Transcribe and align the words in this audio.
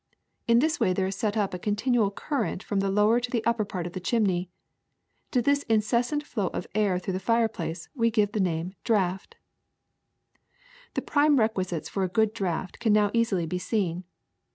In 0.47 0.57
this 0.57 0.79
way 0.79 0.93
there 0.93 1.05
is 1.05 1.15
set 1.15 1.37
up 1.37 1.53
a 1.53 1.59
continual 1.59 2.09
current 2.09 2.63
from 2.63 2.79
the 2.79 2.89
lower 2.89 3.19
to 3.19 3.29
the 3.29 3.45
upper 3.45 3.63
part 3.63 3.85
of 3.85 3.93
the 3.93 3.99
chimney. 3.99 4.49
To 5.29 5.43
this 5.43 5.61
in 5.69 5.81
cessant 5.81 6.23
flow 6.23 6.47
of 6.47 6.65
air 6.73 6.97
through 6.97 7.13
the 7.13 7.19
fireplace 7.19 7.87
we 7.93 8.09
give 8.09 8.31
the 8.31 8.39
name 8.39 8.73
* 8.79 8.83
draft.' 8.83 9.35
^^The 10.95 11.05
prime 11.05 11.37
requisites 11.37 11.87
for 11.87 12.01
a 12.03 12.09
good 12.09 12.33
draft 12.33 12.79
can 12.79 12.93
now 12.93 13.11
easily 13.13 13.45
be 13.45 13.59
seen. 13.59 14.03